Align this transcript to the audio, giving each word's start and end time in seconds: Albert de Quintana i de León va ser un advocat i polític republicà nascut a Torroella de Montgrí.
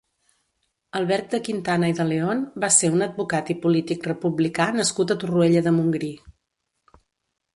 Albert 0.99 1.27
de 1.35 1.39
Quintana 1.47 1.89
i 1.91 1.95
de 1.99 2.05
León 2.11 2.39
va 2.63 2.69
ser 2.77 2.89
un 2.95 3.05
advocat 3.07 3.51
i 3.53 3.57
polític 3.65 4.09
republicà 4.11 4.67
nascut 4.81 5.13
a 5.13 5.19
Torroella 5.25 5.63
de 5.67 5.75
Montgrí. 5.79 6.13